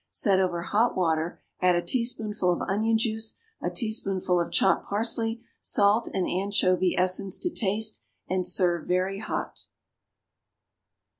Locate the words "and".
6.11-6.27, 8.27-8.47